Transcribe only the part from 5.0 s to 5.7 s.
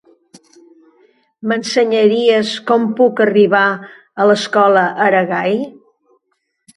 Aragai?